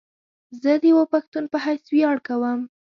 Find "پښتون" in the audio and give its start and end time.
1.13-1.43